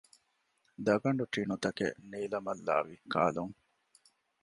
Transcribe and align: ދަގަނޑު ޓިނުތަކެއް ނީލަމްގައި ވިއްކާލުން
ދަގަނޑު 0.85 1.23
ޓިނުތަކެއް 1.33 1.99
ނީލަމްގައި 2.11 2.83
ވިއްކާލުން 2.87 3.53